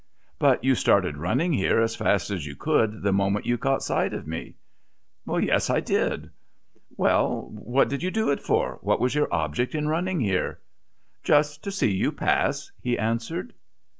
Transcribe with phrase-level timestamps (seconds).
[0.39, 4.13] "But you started running here as fast as you could the moment you caught sight
[4.15, 4.55] of me."
[5.27, 6.27] "Yes, I did."
[6.97, 10.57] "Well, what did you do it for what was your object in running here?"
[11.23, 13.53] "Just to see you pass," he answered.